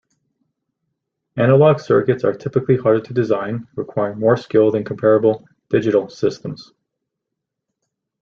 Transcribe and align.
Analogue 1.35 1.79
circuits 1.79 2.23
are 2.23 2.33
typically 2.33 2.75
harder 2.75 3.01
to 3.01 3.13
design, 3.13 3.67
requiring 3.75 4.17
more 4.17 4.35
skill 4.35 4.71
than 4.71 4.83
comparable 4.83 5.47
digital 5.69 6.09
systems. 6.09 6.73